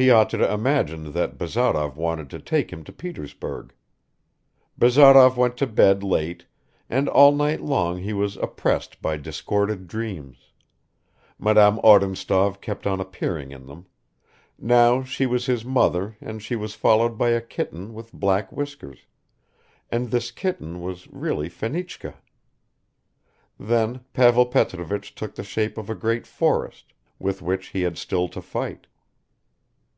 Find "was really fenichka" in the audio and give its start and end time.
20.80-22.14